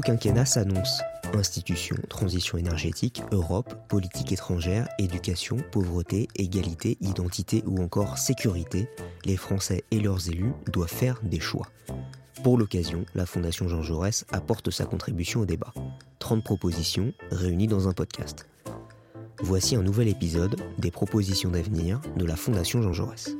quinquennat 0.00 0.44
s'annonce. 0.44 1.02
Institutions, 1.34 1.96
transition 2.08 2.58
énergétique, 2.58 3.22
Europe, 3.32 3.74
politique 3.88 4.32
étrangère, 4.32 4.88
éducation, 4.98 5.56
pauvreté, 5.70 6.28
égalité, 6.36 6.98
identité 7.00 7.62
ou 7.66 7.82
encore 7.82 8.18
sécurité, 8.18 8.88
les 9.24 9.36
Français 9.36 9.84
et 9.90 10.00
leurs 10.00 10.28
élus 10.28 10.52
doivent 10.72 10.88
faire 10.88 11.20
des 11.22 11.40
choix. 11.40 11.68
Pour 12.42 12.58
l'occasion, 12.58 13.04
la 13.14 13.26
Fondation 13.26 13.68
Jean 13.68 13.82
Jaurès 13.82 14.24
apporte 14.32 14.70
sa 14.70 14.84
contribution 14.84 15.40
au 15.40 15.46
débat. 15.46 15.72
30 16.18 16.42
propositions 16.42 17.12
réunies 17.30 17.68
dans 17.68 17.88
un 17.88 17.92
podcast. 17.92 18.48
Voici 19.40 19.76
un 19.76 19.82
nouvel 19.82 20.08
épisode 20.08 20.56
des 20.78 20.90
propositions 20.90 21.50
d'avenir 21.50 22.00
de 22.16 22.24
la 22.24 22.36
Fondation 22.36 22.82
Jean 22.82 22.92
Jaurès. 22.92 23.36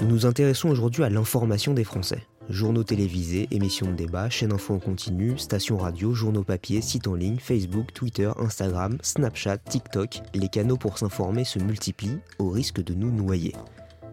Nous 0.00 0.06
nous 0.06 0.26
intéressons 0.26 0.68
aujourd'hui 0.68 1.04
à 1.04 1.10
l'information 1.10 1.72
des 1.72 1.84
Français. 1.84 2.26
Journaux 2.50 2.84
télévisés, 2.84 3.48
émissions 3.50 3.86
de 3.86 3.96
débat, 3.96 4.28
chaînes 4.28 4.52
info 4.52 4.74
en 4.74 4.78
continu, 4.78 5.38
stations 5.38 5.78
radio, 5.78 6.12
journaux 6.12 6.44
papier, 6.44 6.82
sites 6.82 7.08
en 7.08 7.14
ligne, 7.14 7.38
Facebook, 7.38 7.92
Twitter, 7.94 8.30
Instagram, 8.38 8.98
Snapchat, 9.02 9.58
TikTok, 9.58 10.20
les 10.34 10.48
canaux 10.48 10.76
pour 10.76 10.98
s'informer 10.98 11.44
se 11.44 11.58
multiplient 11.58 12.18
au 12.38 12.50
risque 12.50 12.84
de 12.84 12.92
nous 12.92 13.10
noyer. 13.10 13.54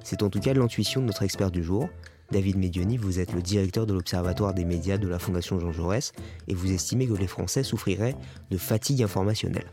C'est 0.04 0.24
en 0.24 0.30
tout 0.30 0.40
cas 0.40 0.54
l'intuition 0.54 1.02
de 1.02 1.08
notre 1.08 1.24
expert 1.24 1.52
du 1.52 1.62
jour. 1.62 1.90
David 2.32 2.58
Medioni, 2.58 2.96
vous 2.96 3.20
êtes 3.20 3.34
le 3.34 3.42
directeur 3.42 3.86
de 3.86 3.94
l'Observatoire 3.94 4.54
des 4.54 4.64
médias 4.64 4.98
de 4.98 5.10
la 5.10 5.20
Fondation 5.20 5.60
Jean 5.60 5.74
Jaurès 5.74 6.14
et 6.48 6.54
vous 6.54 6.72
estimez 6.72 7.08
que 7.08 7.14
les 7.14 7.28
Français 7.28 7.64
souffriraient 7.64 8.16
de 8.50 8.58
fatigue 8.58 9.04
informationnelle. 9.04 9.68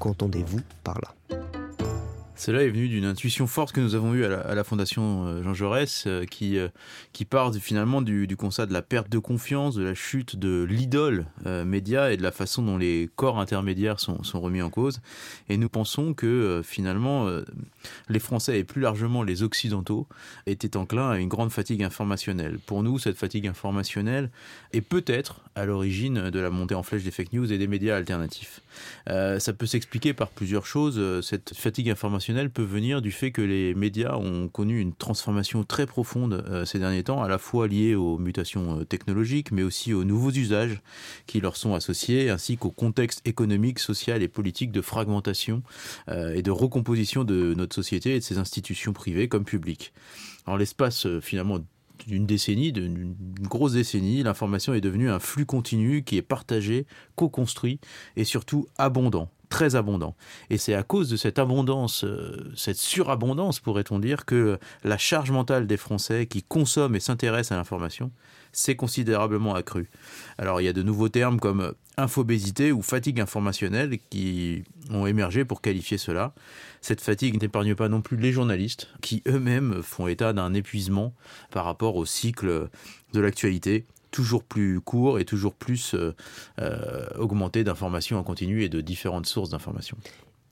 Qu'entendez-vous 0.00 0.60
par 0.82 1.00
là? 1.00 1.39
Cela 2.40 2.62
est 2.62 2.70
venu 2.70 2.88
d'une 2.88 3.04
intuition 3.04 3.46
forte 3.46 3.72
que 3.72 3.80
nous 3.80 3.94
avons 3.94 4.14
eue 4.14 4.24
à 4.24 4.54
la, 4.54 4.64
Fondation 4.64 5.26
euh, 5.26 5.42
Jean 5.42 5.52
Jaurès, 5.52 6.04
euh, 6.06 6.24
qui, 6.24 6.56
euh, 6.56 6.68
part 7.28 7.54
finalement 7.54 8.00
du, 8.00 8.34
constat 8.34 8.64
de 8.64 8.72
la 8.72 8.80
perte 8.80 9.10
de 9.10 9.18
confiance, 9.18 9.74
de 9.74 9.82
la 9.82 9.92
chute 9.92 10.36
de 10.36 10.62
l'idole 10.64 11.26
média 11.44 12.10
et 12.10 12.16
de 12.16 12.22
la 12.22 12.32
façon 12.32 12.62
dont 12.62 12.78
les 12.78 13.10
corps 13.14 13.38
intermédiaires 13.38 14.00
sont, 14.00 14.22
sont 14.22 14.40
remis 14.40 14.62
en 14.62 14.70
cause. 14.70 15.00
Et 15.50 15.58
nous 15.58 15.68
pensons 15.68 16.14
que 16.14 16.62
finalement, 16.64 17.28
les 18.08 18.18
Français 18.18 18.58
et 18.58 18.64
plus 18.64 18.80
largement 18.80 19.22
les 19.22 19.42
Occidentaux 19.42 20.08
étaient 20.46 20.76
enclins 20.76 21.10
à 21.10 21.18
une 21.18 21.28
grande 21.28 21.52
fatigue 21.52 21.84
informationnelle. 21.84 22.58
Pour 22.66 22.82
nous, 22.82 22.98
cette 22.98 23.18
fatigue 23.18 23.46
informationnelle 23.46 24.30
est 24.72 24.80
peut-être 24.80 25.42
à 25.54 25.66
l'origine 25.66 26.30
de 26.30 26.40
la 26.40 26.50
montée 26.50 26.74
en 26.74 26.82
flèche 26.82 27.04
des 27.04 27.10
fake 27.10 27.34
news 27.34 27.52
et 27.52 27.58
des 27.58 27.68
médias 27.68 27.96
alternatifs. 27.96 28.60
ça 29.06 29.52
peut 29.52 29.66
s'expliquer 29.66 30.14
par 30.14 30.30
plusieurs 30.30 30.66
choses. 30.66 31.20
Cette 31.24 31.54
fatigue 31.54 31.90
informationnelle 31.90 32.29
peut 32.50 32.62
venir 32.62 33.02
du 33.02 33.10
fait 33.10 33.30
que 33.32 33.42
les 33.42 33.74
médias 33.74 34.16
ont 34.16 34.48
connu 34.48 34.80
une 34.80 34.94
transformation 34.94 35.64
très 35.64 35.86
profonde 35.86 36.44
euh, 36.48 36.64
ces 36.64 36.78
derniers 36.78 37.02
temps, 37.02 37.22
à 37.22 37.28
la 37.28 37.38
fois 37.38 37.68
liée 37.68 37.94
aux 37.94 38.18
mutations 38.18 38.80
euh, 38.80 38.84
technologiques, 38.84 39.52
mais 39.52 39.62
aussi 39.62 39.92
aux 39.92 40.04
nouveaux 40.04 40.30
usages 40.30 40.80
qui 41.26 41.40
leur 41.40 41.56
sont 41.56 41.74
associés, 41.74 42.30
ainsi 42.30 42.56
qu'au 42.56 42.70
contexte 42.70 43.26
économique, 43.26 43.78
social 43.78 44.22
et 44.22 44.28
politique 44.28 44.72
de 44.72 44.80
fragmentation 44.80 45.62
euh, 46.08 46.34
et 46.34 46.42
de 46.42 46.50
recomposition 46.50 47.24
de 47.24 47.54
notre 47.54 47.74
société 47.74 48.14
et 48.14 48.18
de 48.18 48.24
ses 48.24 48.38
institutions 48.38 48.92
privées 48.92 49.28
comme 49.28 49.44
publiques. 49.44 49.92
En 50.46 50.56
l'espace 50.56 51.06
finalement 51.20 51.58
d'une 52.06 52.26
décennie, 52.26 52.72
d'une 52.72 53.14
grosse 53.40 53.72
décennie, 53.72 54.22
l'information 54.22 54.74
est 54.74 54.80
devenue 54.80 55.10
un 55.10 55.18
flux 55.18 55.46
continu 55.46 56.02
qui 56.02 56.16
est 56.16 56.22
partagé, 56.22 56.86
co-construit 57.14 57.78
et 58.16 58.24
surtout 58.24 58.66
abondant 58.78 59.28
très 59.50 59.76
abondant. 59.76 60.16
Et 60.48 60.56
c'est 60.56 60.74
à 60.74 60.82
cause 60.82 61.10
de 61.10 61.16
cette 61.16 61.38
abondance, 61.38 62.04
euh, 62.04 62.50
cette 62.56 62.78
surabondance, 62.78 63.60
pourrait-on 63.60 63.98
dire, 63.98 64.24
que 64.24 64.58
la 64.84 64.96
charge 64.96 65.30
mentale 65.30 65.66
des 65.66 65.76
Français 65.76 66.26
qui 66.26 66.42
consomment 66.42 66.96
et 66.96 67.00
s'intéressent 67.00 67.52
à 67.52 67.56
l'information 67.56 68.10
s'est 68.52 68.76
considérablement 68.76 69.54
accrue. 69.54 69.90
Alors 70.38 70.60
il 70.60 70.64
y 70.64 70.68
a 70.68 70.72
de 70.72 70.82
nouveaux 70.82 71.08
termes 71.08 71.38
comme 71.38 71.74
infobésité 71.96 72.72
ou 72.72 72.80
fatigue 72.80 73.20
informationnelle 73.20 73.98
qui 74.08 74.64
ont 74.90 75.06
émergé 75.06 75.44
pour 75.44 75.60
qualifier 75.60 75.98
cela. 75.98 76.32
Cette 76.80 77.00
fatigue 77.00 77.40
n'épargne 77.40 77.74
pas 77.74 77.88
non 77.88 78.00
plus 78.00 78.16
les 78.16 78.32
journalistes 78.32 78.88
qui 79.02 79.22
eux-mêmes 79.28 79.82
font 79.82 80.06
état 80.06 80.32
d'un 80.32 80.54
épuisement 80.54 81.12
par 81.50 81.64
rapport 81.64 81.96
au 81.96 82.06
cycle 82.06 82.68
de 83.12 83.20
l'actualité 83.20 83.86
toujours 84.10 84.44
plus 84.44 84.80
court 84.80 85.18
et 85.18 85.24
toujours 85.24 85.54
plus 85.54 85.94
euh, 85.94 86.14
euh, 86.60 87.06
augmenté 87.16 87.64
d'informations 87.64 88.18
en 88.18 88.22
continu 88.22 88.62
et 88.62 88.68
de 88.68 88.80
différentes 88.80 89.26
sources 89.26 89.50
d'informations. 89.50 89.96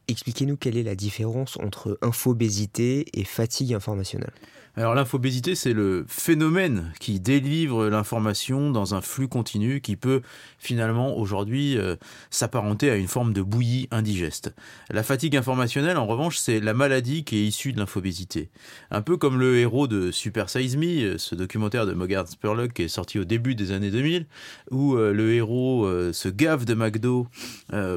Expliquez-nous 0.08 0.56
quelle 0.56 0.78
est 0.78 0.82
la 0.82 0.94
différence 0.94 1.58
entre 1.58 1.98
infobésité 2.00 3.06
et 3.12 3.24
fatigue 3.24 3.74
informationnelle. 3.74 4.32
Alors 4.78 4.94
l'infobésité, 4.94 5.56
c'est 5.56 5.72
le 5.72 6.04
phénomène 6.06 6.92
qui 7.00 7.18
délivre 7.18 7.88
l'information 7.88 8.70
dans 8.70 8.94
un 8.94 9.00
flux 9.00 9.26
continu 9.26 9.80
qui 9.80 9.96
peut 9.96 10.22
finalement 10.60 11.18
aujourd'hui 11.18 11.76
euh, 11.76 11.96
s'apparenter 12.30 12.88
à 12.88 12.94
une 12.94 13.08
forme 13.08 13.32
de 13.32 13.42
bouillie 13.42 13.88
indigeste. 13.90 14.54
La 14.88 15.02
fatigue 15.02 15.36
informationnelle, 15.36 15.96
en 15.96 16.06
revanche, 16.06 16.38
c'est 16.38 16.60
la 16.60 16.74
maladie 16.74 17.24
qui 17.24 17.38
est 17.38 17.44
issue 17.44 17.72
de 17.72 17.80
l'infobésité. 17.80 18.50
Un 18.92 19.02
peu 19.02 19.16
comme 19.16 19.40
le 19.40 19.58
héros 19.58 19.88
de 19.88 20.12
Super 20.12 20.48
Size 20.48 20.76
Me, 20.76 21.14
euh, 21.14 21.18
ce 21.18 21.34
documentaire 21.34 21.84
de 21.84 21.92
Mogard 21.92 22.28
Spurlock 22.28 22.72
qui 22.72 22.82
est 22.82 22.88
sorti 22.88 23.18
au 23.18 23.24
début 23.24 23.56
des 23.56 23.72
années 23.72 23.90
2000, 23.90 24.26
où 24.70 24.94
euh, 24.94 25.12
le 25.12 25.34
héros 25.34 25.88
se 26.12 26.28
gave 26.28 26.64
de 26.64 26.74
McDo 26.74 27.26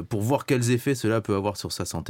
pour 0.08 0.22
voir 0.22 0.46
quels 0.46 0.72
effets 0.72 0.96
cela 0.96 1.20
peut 1.20 1.36
avoir 1.36 1.56
sur 1.56 1.70
sa 1.70 1.84
santé. 1.84 2.01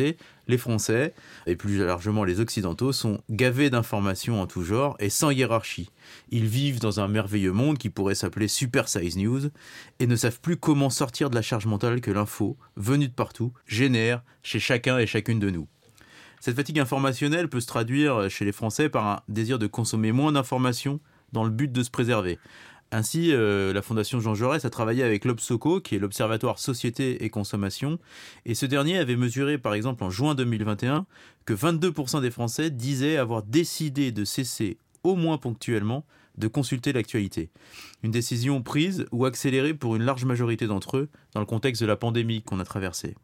Les 0.48 0.58
Français, 0.58 1.14
et 1.47 1.56
plus 1.56 1.78
largement 1.78 2.25
les 2.25 2.41
Occidentaux, 2.41 2.92
sont 2.92 3.20
gavés 3.30 3.70
d'informations 3.70 4.41
en 4.41 4.47
tout 4.47 4.64
genre 4.64 4.97
et 4.98 5.10
sans 5.10 5.30
hiérarchie. 5.30 5.91
Ils 6.30 6.47
vivent 6.47 6.80
dans 6.80 7.00
un 7.00 7.08
merveilleux 7.08 7.53
monde 7.53 7.78
qui 7.78 7.91
pourrait 7.91 8.14
s'appeler 8.14 8.48
Super 8.48 8.88
Size 8.88 9.16
News 9.16 9.50
et 9.98 10.06
ne 10.06 10.16
savent 10.16 10.41
plus 10.41 10.56
comment 10.56 10.91
sortir 10.91 11.31
de 11.31 11.34
la 11.34 11.42
charge 11.42 11.66
mentale 11.66 12.00
que 12.00 12.10
l'info, 12.10 12.56
venue 12.76 13.08
de 13.08 13.14
partout, 13.14 13.52
génère 13.66 14.22
chez 14.42 14.60
chacun 14.60 14.98
et 14.98 15.06
chacune 15.06 15.38
de 15.38 15.50
nous. 15.50 15.69
Cette 16.41 16.56
fatigue 16.56 16.81
informationnelle 16.81 17.48
peut 17.48 17.60
se 17.60 17.69
traduire 17.69 18.28
chez 18.28 18.44
les 18.44 18.52
Français 18.52 18.88
par 18.88 19.06
un 19.06 19.20
désir 19.28 19.58
de 19.58 19.69
consommer 19.69 20.10
moins 20.10 20.32
d'informations 20.32 21.00
dans 21.32 21.44
le 21.44 21.50
but 21.50 21.70
de 21.70 21.82
se 21.82 21.91
préserver. 21.91 22.38
Ainsi, 22.94 23.32
euh, 23.32 23.72
la 23.72 23.80
Fondation 23.80 24.20
Jean 24.20 24.34
Jaurès 24.34 24.62
a 24.66 24.70
travaillé 24.70 25.03
avec 25.03 25.25
l'Obsoco, 25.25 25.80
qui 25.80 25.97
est 25.97 25.98
l'Observatoire 25.98 26.58
Société 26.58 27.25
et 27.25 27.30
Consommation, 27.30 27.98
et 28.44 28.54
ce 28.54 28.66
dernier 28.66 28.98
avait 28.98 29.16
mesuré, 29.16 29.56
par 29.56 29.72
exemple, 29.72 30.04
en 30.04 30.10
juin 30.10 30.34
2021, 30.34 31.06
que 31.47 31.54
22% 31.54 32.20
des 32.20 32.31
Français 32.31 32.69
disaient 32.70 33.16
avoir 33.16 33.44
décidé 33.44 34.12
de 34.12 34.26
cesser, 34.26 34.76
au 35.04 35.16
moins 35.16 35.38
ponctuellement, 35.38 36.04
de 36.36 36.48
consulter 36.48 36.92
l'actualité. 36.92 37.48
Une 38.02 38.10
décision 38.10 38.62
prise 38.62 39.06
ou 39.10 39.25
accélérée 39.25 39.72
pour 39.72 39.97
une 39.97 40.02
large 40.02 40.26
majorité 40.26 40.66
d'entre 40.66 40.98
eux 40.98 41.08
dans 41.32 41.41
le 41.41 41.47
contexte 41.47 41.81
de 41.81 41.86
la 41.86 41.97
pandémie 41.97 42.42
qu'on 42.42 42.60
a 42.60 42.64
traversée. 42.64 43.14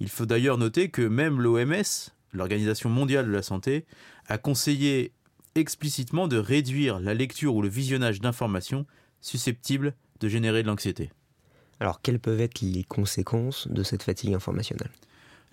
Il 0.00 0.08
faut 0.08 0.24
d'ailleurs 0.26 0.56
noter 0.56 0.88
que 0.88 1.02
même 1.02 1.42
l'OMS, 1.42 2.10
l'Organisation 2.32 2.88
mondiale 2.88 3.26
de 3.26 3.32
la 3.32 3.42
santé, 3.42 3.84
a 4.28 4.38
conseillé 4.38 5.12
explicitement 5.54 6.26
de 6.26 6.38
réduire 6.38 7.00
la 7.00 7.12
lecture 7.12 7.54
ou 7.54 7.60
le 7.60 7.68
visionnage 7.68 8.20
d'informations 8.20 8.86
susceptibles 9.20 9.94
de 10.20 10.28
générer 10.28 10.62
de 10.62 10.68
l'anxiété. 10.68 11.10
Alors, 11.80 12.02
quelles 12.02 12.20
peuvent 12.20 12.40
être 12.40 12.60
les 12.60 12.84
conséquences 12.84 13.68
de 13.68 13.82
cette 13.82 14.02
fatigue 14.02 14.34
informationnelle? 14.34 14.90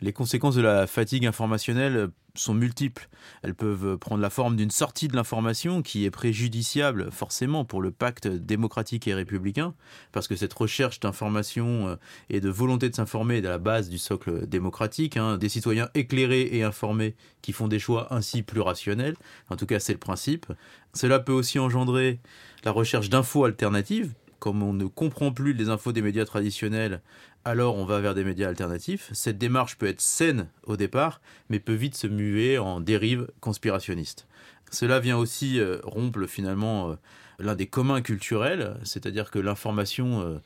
Les 0.01 0.13
conséquences 0.13 0.55
de 0.55 0.61
la 0.61 0.85
fatigue 0.85 1.25
informationnelle 1.25 2.09
sont 2.35 2.53
multiples. 2.53 3.09
Elles 3.41 3.55
peuvent 3.55 3.97
prendre 3.97 4.21
la 4.21 4.29
forme 4.29 4.55
d'une 4.55 4.69
sortie 4.69 5.07
de 5.07 5.15
l'information 5.15 5.81
qui 5.81 6.05
est 6.05 6.11
préjudiciable 6.11 7.11
forcément 7.11 7.65
pour 7.65 7.81
le 7.81 7.91
pacte 7.91 8.27
démocratique 8.27 9.07
et 9.07 9.13
républicain, 9.13 9.73
parce 10.11 10.27
que 10.27 10.35
cette 10.35 10.53
recherche 10.53 10.99
d'information 10.99 11.87
euh, 11.87 11.95
et 12.29 12.39
de 12.39 12.49
volonté 12.49 12.89
de 12.89 12.95
s'informer 12.95 13.37
est 13.37 13.45
à 13.45 13.49
la 13.49 13.57
base 13.57 13.89
du 13.89 13.97
socle 13.97 14.47
démocratique, 14.47 15.17
hein. 15.17 15.37
des 15.37 15.49
citoyens 15.49 15.89
éclairés 15.95 16.49
et 16.51 16.63
informés 16.63 17.15
qui 17.41 17.51
font 17.51 17.67
des 17.67 17.79
choix 17.79 18.13
ainsi 18.13 18.43
plus 18.43 18.61
rationnels. 18.61 19.15
En 19.50 19.55
tout 19.55 19.65
cas, 19.65 19.79
c'est 19.79 19.93
le 19.93 20.00
principe. 20.00 20.45
Cela 20.93 21.19
peut 21.19 21.33
aussi 21.33 21.57
engendrer 21.57 22.19
la 22.63 22.71
recherche 22.71 23.09
d'infos 23.09 23.45
alternatives, 23.45 24.13
comme 24.39 24.63
on 24.63 24.74
ne 24.74 24.86
comprend 24.86 25.31
plus 25.31 25.54
les 25.54 25.69
infos 25.69 25.92
des 25.92 26.01
médias 26.01 26.25
traditionnels, 26.25 27.01
alors 27.45 27.75
on 27.75 27.86
va 27.86 28.00
vers 28.00 28.13
des 28.13 28.24
médias 28.24 28.50
alternatifs. 28.50 29.10
Cette 29.13 29.38
démarche 29.38 29.78
peut 29.78 29.88
être 29.88 30.01
saine 30.01 30.48
au 30.66 30.78
départ, 30.78 31.22
mais 31.50 31.60
peut 31.60 31.74
vite 31.74 31.95
se 31.95 32.07
muer 32.07 32.57
en 32.57 32.81
dérive 32.81 33.30
conspirationniste. 33.39 34.28
Cela 34.69 35.00
vient 35.00 35.18
aussi 35.18 35.60
euh, 35.60 35.80
rompre 35.84 36.25
finalement 36.25 36.92
euh, 36.92 36.95
l'un 37.39 37.56
des 37.56 37.68
communs 37.68 38.01
culturels, 38.01 38.78
c'est-à-dire 38.84 39.31
que 39.31 39.39
l'information 39.39 40.22
euh, 40.22 40.39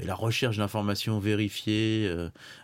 et 0.00 0.04
la 0.04 0.14
recherche 0.14 0.56
d'informations 0.58 1.18
vérifiées, 1.18 2.14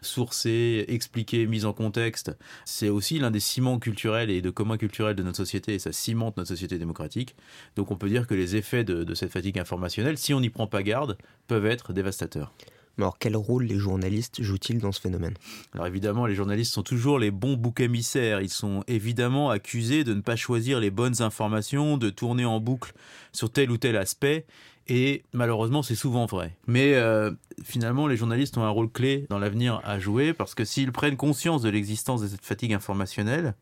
sourcées, 0.03 0.85
expliquées, 0.89 1.47
mises 1.47 1.65
en 1.65 1.73
contexte, 1.73 2.37
c'est 2.65 2.89
aussi 2.89 3.19
l'un 3.19 3.31
des 3.31 3.41
ciments 3.41 3.79
culturels 3.79 4.31
et 4.31 4.43
de 4.43 4.51
communs 4.51 4.79
culturels 4.79 5.17
de 5.17 5.23
notre 5.23 5.39
société 5.39 5.75
et 5.75 5.79
ça 5.79 5.93
cimente 5.93 6.37
notre 6.37 6.49
société 6.49 6.79
démocratique. 6.79 7.37
Donc 7.77 7.91
on 7.91 7.97
peut 7.97 8.09
dire 8.09 8.27
que 8.27 8.35
les 8.35 8.57
effets 8.57 8.85
de 8.85 9.15
cette 9.15 9.33
fatigue 9.33 9.59
informationnelle, 9.59 10.19
si 10.19 10.35
on 10.35 10.41
n'y 10.41 10.51
prend 10.51 10.67
pas 10.67 10.83
garde, 10.83 11.17
peuvent 11.47 11.67
être 11.67 11.93
dévastateurs. 11.93 12.53
Alors 13.01 13.19
quel 13.19 13.35
rôle 13.35 13.65
les 13.65 13.79
journalistes 13.79 14.43
jouent-ils 14.43 14.79
dans 14.79 14.93
ce 14.93 15.01
phénomène? 15.01 15.33
Alors 15.73 15.87
évidemment, 15.87 16.27
les 16.27 16.35
journalistes 16.35 16.75
sont 16.75 16.83
toujours 16.83 17.19
les 17.19 17.31
bons 17.31 17.55
boucs 17.55 17.81
émissaires. 17.81 18.43
Ils 18.43 18.51
sont 18.51 18.85
évidemment 18.89 19.49
accusés 19.49 20.05
de 20.05 20.13
ne 20.13 20.21
pas 20.21 20.37
choisir 20.37 20.81
les 20.81 20.91
bonnes 20.91 21.23
informations, 21.23 21.97
de 21.97 22.11
tourner 22.11 22.45
en 22.45 22.61
boucle 22.61 22.93
sur 23.33 23.51
tel 23.51 23.71
ou 23.71 23.79
tel 23.79 23.97
aspect 23.97 24.45
Et 24.87 25.23
malheureusement, 25.33 25.83
c'est 25.83 25.95
souvent 25.95 26.27
vrai. 26.27 26.55
Mais 26.67 26.93
euh, 26.93 27.31
finalement, 27.65 28.07
les 28.07 28.19
journalistes 28.19 28.59
ont 28.59 28.65
un 28.65 28.69
rôle 28.69 28.91
clé 28.91 29.25
dans 29.31 29.39
l'avenir 29.39 29.81
à 29.85 29.99
jouer 29.99 30.35
parce 30.35 30.55
que 30.55 30.67
s'ils 30.67 30.93
prennent 30.93 31.17
conscience 31.17 31.63
de 31.63 31.71
l'existence 31.71 32.21
de 32.21 32.29
cette 32.29 32.45
fatigue 32.45 32.75
informationnelle, 32.75 33.55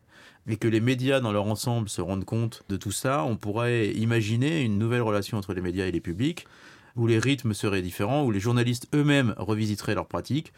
et 0.47 0.57
que 0.57 0.67
les 0.67 0.81
médias 0.81 1.19
dans 1.19 1.31
leur 1.31 1.45
ensemble 1.45 1.89
se 1.89 2.01
rendent 2.01 2.25
compte 2.25 2.63
de 2.69 2.75
tout 2.75 2.91
ça, 2.91 3.23
on 3.23 3.37
pourrait 3.37 3.91
imaginer 3.91 4.63
une 4.63 4.79
nouvelle 4.79 5.01
relation 5.01 5.37
entre 5.37 5.53
les 5.53 5.61
médias 5.61 5.85
et 5.85 5.91
les 5.91 6.01
publics, 6.01 6.45
où 6.95 7.07
les 7.07 7.19
rythmes 7.19 7.53
seraient 7.53 7.81
différents, 7.81 8.23
où 8.23 8.31
les 8.31 8.39
journalistes 8.39 8.87
eux-mêmes 8.93 9.33
revisiteraient 9.37 9.95
leurs 9.95 10.07
pratiques, 10.07 10.53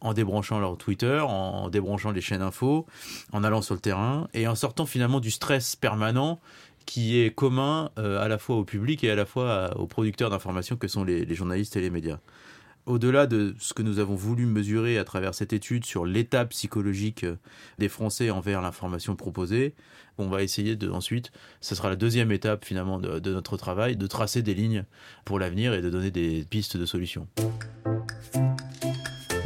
en 0.00 0.14
débranchant 0.14 0.58
leur 0.58 0.76
Twitter, 0.76 1.20
en 1.20 1.68
débranchant 1.70 2.10
les 2.10 2.20
chaînes 2.20 2.42
info, 2.42 2.86
en 3.32 3.44
allant 3.44 3.62
sur 3.62 3.74
le 3.74 3.80
terrain, 3.80 4.28
et 4.34 4.48
en 4.48 4.54
sortant 4.54 4.86
finalement 4.86 5.20
du 5.20 5.30
stress 5.30 5.76
permanent 5.76 6.40
qui 6.86 7.20
est 7.20 7.32
commun 7.32 7.90
euh, 7.98 8.20
à 8.20 8.26
la 8.26 8.38
fois 8.38 8.56
au 8.56 8.64
public 8.64 9.04
et 9.04 9.10
à 9.10 9.14
la 9.14 9.24
fois 9.24 9.76
aux 9.78 9.86
producteurs 9.86 10.30
d'informations 10.30 10.76
que 10.76 10.88
sont 10.88 11.04
les 11.04 11.32
journalistes 11.34 11.76
et 11.76 11.80
les 11.80 11.90
médias 11.90 12.18
au-delà 12.86 13.26
de 13.26 13.54
ce 13.58 13.74
que 13.74 13.82
nous 13.82 13.98
avons 13.98 14.14
voulu 14.14 14.46
mesurer 14.46 14.98
à 14.98 15.04
travers 15.04 15.34
cette 15.34 15.52
étude 15.52 15.84
sur 15.84 16.04
l'état 16.04 16.44
psychologique 16.46 17.24
euh, 17.24 17.36
des 17.78 17.88
Français 17.88 18.30
envers 18.30 18.60
l'information 18.60 19.16
proposée, 19.16 19.74
on 20.18 20.28
va 20.28 20.42
essayer 20.42 20.76
de 20.76 20.90
ensuite, 20.90 21.32
ce 21.60 21.74
sera 21.74 21.88
la 21.88 21.96
deuxième 21.96 22.32
étape 22.32 22.64
finalement 22.64 22.98
de, 22.98 23.32
notre 23.32 23.56
travail, 23.56 23.96
de 23.96 24.06
tracer 24.06 24.42
des 24.42 24.54
lignes 24.54 24.84
pour 25.24 25.38
l'avenir 25.38 25.74
et 25.74 25.82
de 25.82 25.90
donner 25.90 26.10
des 26.10 26.44
pistes 26.44 26.76
de 26.76 26.84
solutions. 26.86 27.26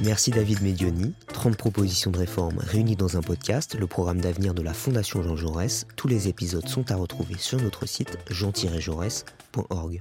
Merci 0.04 0.30
David 0.30 0.62
Medioni. 0.62 1.14
30 1.28 1.56
propositions 1.56 2.10
de 2.10 2.18
réforme 2.18 2.58
réunies 2.58 2.96
dans 2.96 3.16
un 3.16 3.22
podcast, 3.22 3.76
le 3.78 3.86
programme 3.86 4.20
d'avenir 4.20 4.54
de 4.54 4.62
la 4.62 4.74
Fondation 4.74 5.22
Jean 5.22 5.36
Jaurès. 5.36 5.86
Tous 5.96 6.08
les 6.08 6.28
épisodes 6.28 6.68
sont 6.68 6.90
à 6.90 6.96
retrouver 6.96 7.36
sur 7.38 7.60
notre 7.60 7.86
site 7.86 8.18
jean-jaurès.org. 8.30 10.00